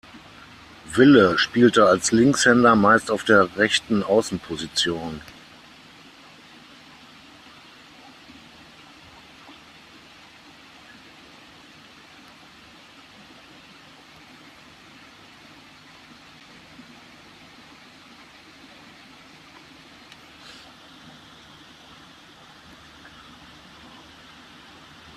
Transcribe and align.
Wille 0.95 1.37
spielte 1.37 1.85
als 1.85 2.11
Linkshänder 2.11 2.75
meist 2.75 3.11
auf 3.11 3.23
der 3.23 3.55
rechten 3.55 4.01
Außenposition. 4.01 5.21